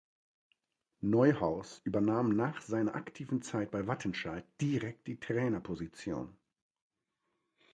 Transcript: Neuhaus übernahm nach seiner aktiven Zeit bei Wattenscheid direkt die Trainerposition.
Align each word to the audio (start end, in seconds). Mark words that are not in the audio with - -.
Neuhaus 1.03 1.77
übernahm 1.83 2.29
nach 2.35 2.59
seiner 2.63 2.95
aktiven 2.95 3.43
Zeit 3.43 3.69
bei 3.69 3.85
Wattenscheid 3.85 4.43
direkt 4.59 5.05
die 5.05 5.19
Trainerposition. 5.19 6.35